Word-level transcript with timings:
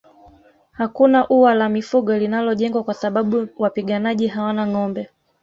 Hakuna 0.71 1.27
ua 1.29 1.53
la 1.55 1.69
mifugo 1.69 2.17
linalojengwa 2.17 2.83
kwa 2.83 2.93
sababu 2.93 3.47
wapiganaji 3.57 4.27
hawana 4.27 4.67
ngombe 4.67 5.09